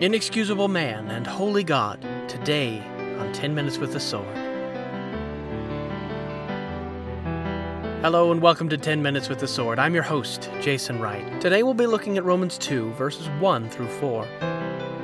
[0.00, 2.80] Inexcusable man and holy God, today
[3.18, 4.32] on 10 Minutes with the Sword.
[8.00, 9.80] Hello and welcome to 10 Minutes with the Sword.
[9.80, 11.40] I'm your host, Jason Wright.
[11.40, 14.24] Today we'll be looking at Romans 2, verses 1 through 4.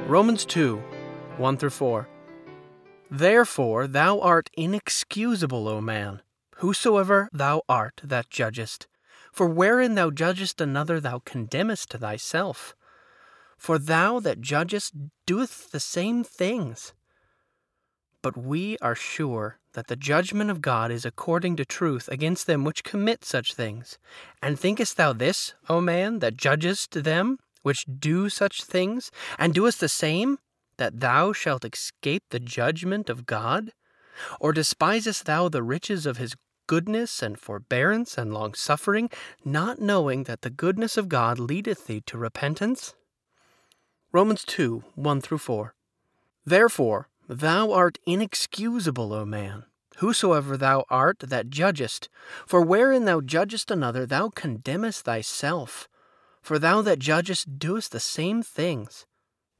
[0.06, 0.76] Romans 2,
[1.38, 2.08] 1 through 4.
[3.10, 6.22] Therefore thou art inexcusable, O man,
[6.58, 8.86] whosoever thou art that judgest.
[9.32, 12.76] For wherein thou judgest another, thou condemnest thyself.
[13.56, 14.94] For thou that judgest
[15.26, 16.92] doest the same things.
[18.22, 22.64] But we are sure that the judgment of God is according to truth against them
[22.64, 23.98] which commit such things.
[24.40, 29.80] And thinkest thou this, O man, that judgest them which do such things, and doest
[29.80, 30.38] the same,
[30.76, 33.72] that thou shalt escape the judgment of God?
[34.38, 36.34] Or despisest thou the riches of his
[36.66, 39.10] goodness and forbearance and longsuffering,
[39.44, 42.94] not knowing that the goodness of God leadeth thee to repentance?
[44.14, 45.74] Romans 2 1 through 4.
[46.46, 49.64] Therefore, thou art inexcusable, O man,
[49.96, 52.08] whosoever thou art that judgest.
[52.46, 55.88] For wherein thou judgest another, thou condemnest thyself.
[56.42, 59.04] For thou that judgest doest the same things.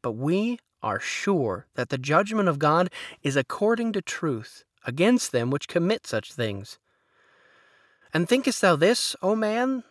[0.03, 2.91] But we are sure that the judgment of God
[3.25, 6.79] is according to truth against them which commit such things.
[8.13, 9.83] And thinkest thou this, O man,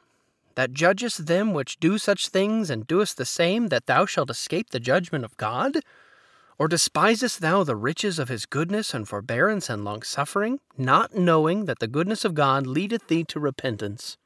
[0.55, 4.69] that judgest them which do such things, and doest the same, that thou shalt escape
[4.69, 5.79] the judgment of God?
[6.59, 11.79] Or despisest thou the riches of his goodness and forbearance and longsuffering, not knowing that
[11.79, 14.17] the goodness of God leadeth thee to repentance?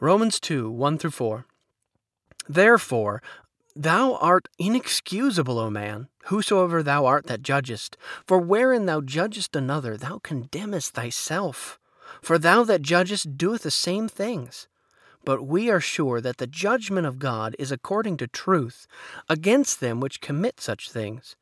[0.00, 1.46] Romans 2 1 through 4.
[2.48, 3.22] Therefore,
[3.74, 7.96] thou art inexcusable, O man, whosoever thou art that judgest.
[8.26, 11.78] For wherein thou judgest another, thou condemnest thyself.
[12.22, 14.66] For thou that judgest doeth the same things.
[15.24, 18.86] But we are sure that the judgment of God is according to truth
[19.28, 21.36] against them which commit such things.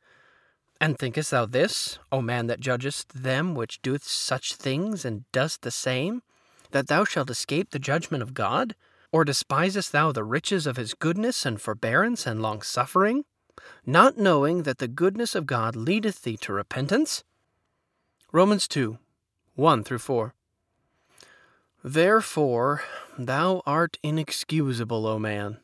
[0.79, 5.61] And thinkest thou this, O man that judgest them which doeth such things, and dost
[5.61, 6.21] the same,
[6.71, 8.75] that thou shalt escape the judgment of God?
[9.11, 13.25] Or despisest thou the riches of his goodness and forbearance and longsuffering,
[13.85, 17.23] not knowing that the goodness of God leadeth thee to repentance?
[18.31, 18.99] Romans 2
[19.55, 20.35] 1 through 4.
[21.87, 22.83] Therefore
[23.17, 25.61] thou art inexcusable, O man,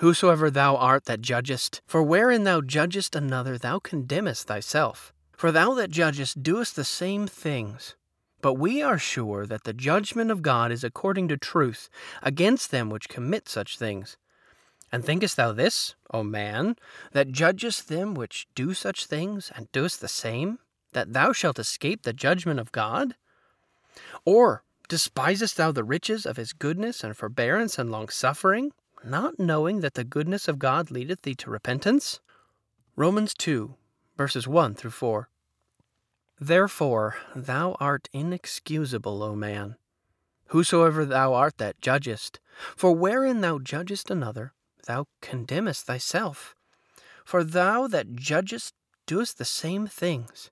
[0.00, 1.80] whosoever thou art that judgest.
[1.86, 5.14] For wherein thou judgest another, thou condemnest thyself.
[5.34, 7.96] For thou that judgest doest the same things.
[8.42, 11.88] But we are sure that the judgment of God is according to truth
[12.22, 14.18] against them which commit such things.
[14.92, 16.76] And thinkest thou this, O man,
[17.12, 20.58] that judgest them which do such things, and doest the same,
[20.92, 23.14] that thou shalt escape the judgment of God?
[24.26, 28.72] Or Despisest thou the riches of his goodness and forbearance and longsuffering,
[29.02, 32.20] not knowing that the goodness of God leadeth thee to repentance?
[32.94, 33.74] Romans 2,
[34.18, 35.30] verses 1 through 4.
[36.38, 39.76] Therefore thou art inexcusable, O man,
[40.48, 42.38] whosoever thou art that judgest.
[42.76, 44.52] For wherein thou judgest another,
[44.86, 46.54] thou condemnest thyself.
[47.24, 48.74] For thou that judgest
[49.06, 50.50] doest the same things.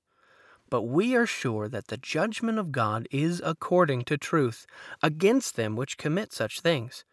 [0.71, 4.67] But we are sure that the judgment of God is according to truth
[5.03, 7.05] against them which commit such things.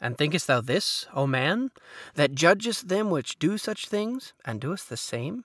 [0.00, 1.70] And thinkest thou this, O man,
[2.14, 5.44] that judgest them which do such things, and doest the same,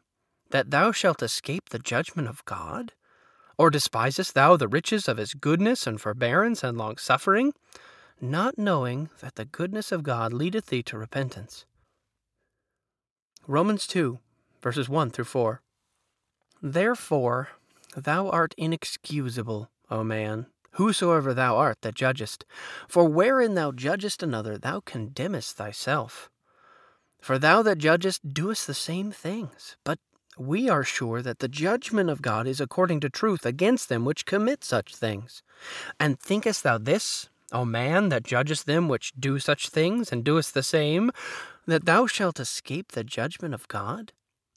[0.50, 2.94] that thou shalt escape the judgment of God?
[3.56, 7.54] Or despisest thou the riches of his goodness and forbearance and longsuffering,
[8.20, 11.66] not knowing that the goodness of God leadeth thee to repentance?
[13.46, 14.18] Romans 2,
[14.60, 15.62] verses 1 through 4.
[16.62, 17.50] Therefore
[17.96, 22.46] thou art inexcusable, O man, whosoever thou art that judgest.
[22.88, 26.30] For wherein thou judgest another, thou condemnest thyself.
[27.20, 29.76] For thou that judgest doest the same things.
[29.84, 30.00] But
[30.38, 34.26] we are sure that the judgment of God is according to truth against them which
[34.26, 35.42] commit such things.
[36.00, 40.54] And thinkest thou this, O man, that judgest them which do such things, and doest
[40.54, 41.12] the same,
[41.66, 44.12] that thou shalt escape the judgment of God?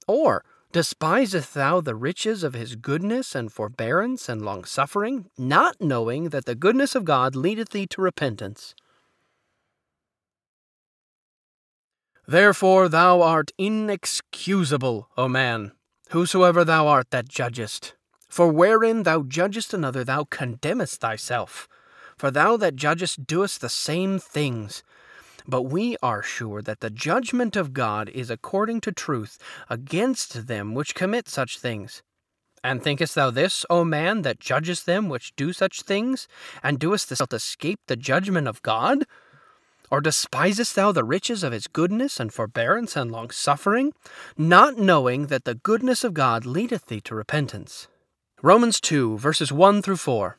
[0.07, 6.45] Or Despiseth thou the riches of his goodness and forbearance and longsuffering, not knowing that
[6.45, 8.75] the goodness of God leadeth thee to repentance?
[12.29, 15.73] Therefore thou art inexcusable, O man,
[16.11, 17.97] whosoever thou art that judgest.
[18.29, 21.67] For wherein thou judgest another, thou condemnest thyself.
[22.17, 24.85] For thou that judgest doest the same things.
[25.47, 29.39] But we are sure that the judgment of God is according to truth
[29.69, 32.03] against them which commit such things.
[32.63, 36.29] And thinkest thou this, O man, that judgest them which do such things,
[36.63, 39.05] and doest thou escape the judgment of God?
[39.91, 43.93] Or despisest thou the riches of his goodness and forbearance and long suffering,
[44.37, 47.89] not knowing that the goodness of God leadeth thee to repentance?
[48.43, 50.39] Romans 2, verses 1 through 4.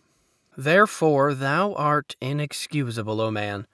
[0.55, 3.67] Therefore thou art inexcusable, O man,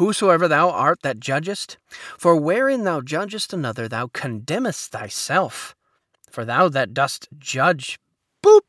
[0.00, 1.76] whosoever thou art that judgest.
[2.16, 5.76] For wherein thou judgest another, thou condemnest thyself.
[6.30, 8.00] For thou that dost judge,
[8.42, 8.62] boop!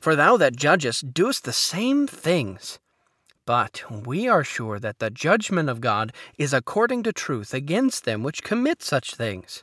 [0.00, 2.80] For thou that judgest doest the same things.
[3.46, 8.24] But we are sure that the judgment of God is according to truth against them
[8.24, 9.62] which commit such things.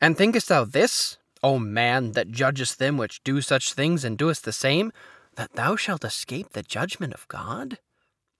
[0.00, 4.44] And thinkest thou this, O man, that judgest them which do such things and doest
[4.44, 4.90] the same,
[5.36, 7.78] that thou shalt escape the judgment of God?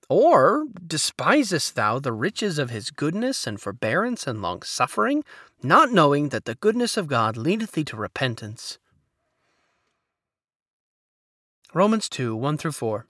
[0.09, 5.23] Or despisest thou the riches of his goodness and forbearance and long suffering,
[5.63, 8.79] not knowing that the goodness of God leadeth thee to repentance?
[11.75, 13.07] Romans 2 1 through 4.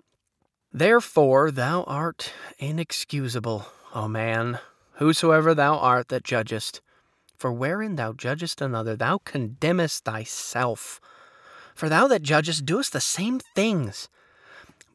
[0.72, 4.58] Therefore thou art inexcusable, O man,
[4.94, 6.80] whosoever thou art that judgest.
[7.38, 11.00] For wherein thou judgest another, thou condemnest thyself.
[11.76, 14.08] For thou that judgest doest the same things.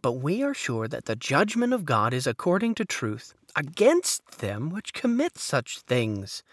[0.04, 4.70] But we are sure that the judgment of God is according to truth against them
[4.70, 6.44] which commit such things.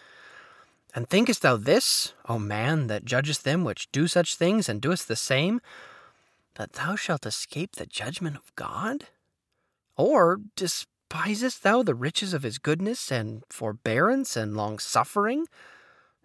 [0.94, 5.08] And thinkest thou this, O man, that judgest them which do such things and doest
[5.08, 5.60] the same,
[6.54, 9.08] that thou shalt escape the judgment of God?
[9.96, 15.46] Or despisest thou the riches of his goodness and forbearance and long suffering,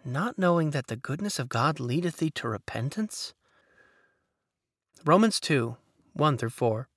[0.06, 3.34] not knowing that the goodness of God leadeth thee to repentance?
[5.04, 5.76] Romans 2
[6.14, 6.88] 1 through 4.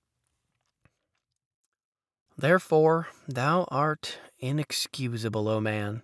[2.39, 6.03] Therefore thou art inexcusable, O man,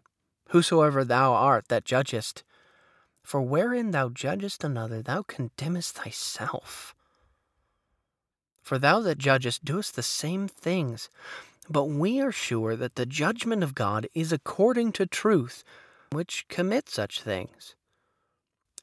[0.48, 2.42] whosoever thou art that judgest.
[3.22, 6.94] For wherein thou judgest another, thou condemnest thyself.
[8.62, 11.08] For thou that judgest doest the same things.
[11.70, 15.62] But we are sure that the judgment of God is according to truth,
[16.10, 17.76] which commit such things.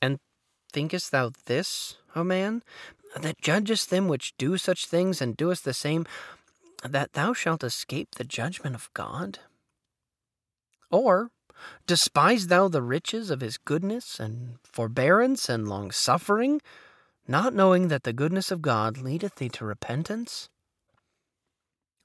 [0.01, 0.19] And
[0.71, 2.63] thinkest thou this, O man,
[3.19, 6.07] that judgest them which do such things and doest the same,
[6.83, 9.39] that thou shalt escape the judgment of God?
[10.89, 11.31] Or
[11.87, 16.61] despise thou the riches of his goodness and forbearance and long suffering,
[17.27, 20.49] not knowing that the goodness of God leadeth thee to repentance?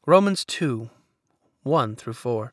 [0.06, 0.90] Romans 2
[1.62, 2.52] 1 through 4.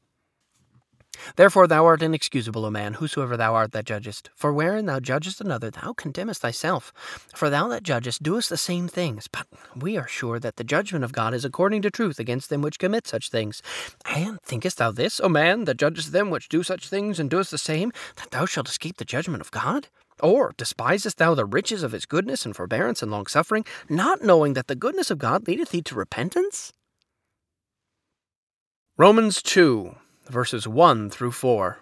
[1.35, 4.29] Therefore thou art inexcusable, O man, whosoever thou art that judgest.
[4.35, 6.91] For wherein thou judgest another, thou condemnest thyself.
[7.35, 9.27] For thou that judgest doest the same things.
[9.27, 12.61] But we are sure that the judgment of God is according to truth against them
[12.61, 13.61] which commit such things.
[14.05, 17.51] And thinkest thou this, O man, that judgest them which do such things and doest
[17.51, 19.87] the same, that thou shalt escape the judgment of God?
[20.19, 24.67] Or despisest thou the riches of his goodness and forbearance and longsuffering, not knowing that
[24.67, 26.71] the goodness of God leadeth thee to repentance?
[28.97, 29.95] Romans 2
[30.33, 31.77] verses 1 through 4.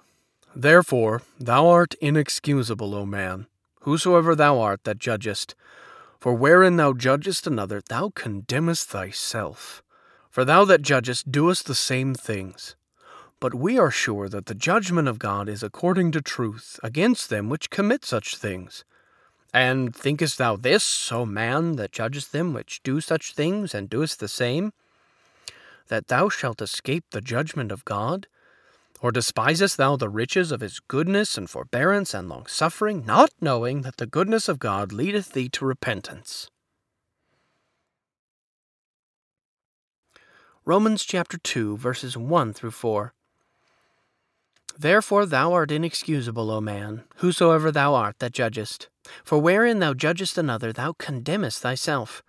[0.54, 3.48] Therefore, thou art inexcusable, O man,
[3.80, 5.56] whosoever thou art that judgest.
[6.20, 9.82] For wherein thou judgest another, thou condemnest thyself.
[10.30, 12.76] For thou that judgest doest the same things.
[13.40, 17.48] But we are sure that the judgment of God is according to truth against them
[17.48, 18.84] which commit such things.
[19.54, 24.20] And thinkest thou this, O man, that judgest them which do such things and doest
[24.20, 24.74] the same?
[25.92, 28.26] that thou shalt escape the judgment of God?
[29.02, 33.98] Or despisest thou the riches of his goodness and forbearance and longsuffering, not knowing that
[33.98, 36.50] the goodness of God leadeth thee to repentance?
[40.64, 43.14] Romans chapter 2, verses 1 through 4.
[44.78, 48.88] Therefore thou art inexcusable, O man, whosoever thou art that judgest.
[49.24, 52.22] For wherein thou judgest another, thou condemnest thyself.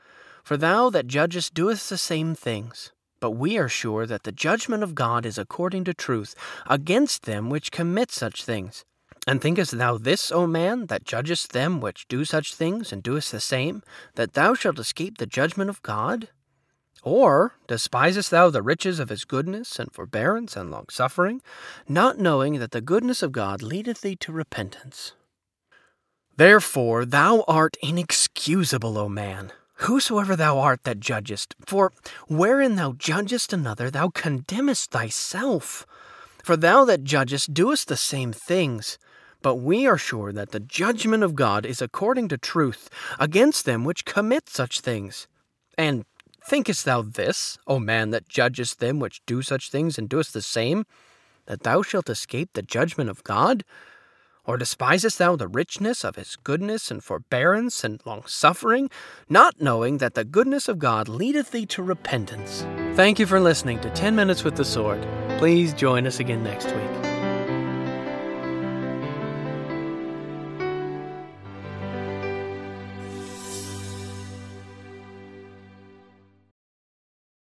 [0.42, 2.92] For thou that judgest doest the same things.
[3.22, 6.34] But we are sure that the judgment of God is according to truth
[6.66, 8.84] against them which commit such things.
[9.28, 13.30] And thinkest thou this, O man, that judgest them which do such things and doest
[13.30, 13.84] the same,
[14.16, 16.30] that thou shalt escape the judgment of God?
[17.04, 21.42] Or despisest thou the riches of his goodness and forbearance and longsuffering,
[21.88, 25.12] not knowing that the goodness of God leadeth thee to repentance?
[26.36, 31.54] Therefore thou art inexcusable, O man whosoever thou art that judgest.
[31.66, 31.92] For
[32.28, 35.86] wherein thou judgest another, thou condemnest thyself.
[36.42, 38.98] For thou that judgest doest the same things.
[39.42, 42.88] But we are sure that the judgment of God is according to truth
[43.18, 45.26] against them which commit such things.
[45.76, 46.04] And
[46.44, 50.42] thinkest thou this, O man that judgest them which do such things and doest the
[50.42, 50.84] same,
[51.46, 53.64] that thou shalt escape the judgment of God?
[54.44, 58.90] Or despisest thou the richness of his goodness and forbearance and longsuffering,
[59.28, 62.66] not knowing that the goodness of God leadeth thee to repentance?
[62.94, 65.06] Thank you for listening to 10 Minutes with the Sword.
[65.38, 67.01] Please join us again next week.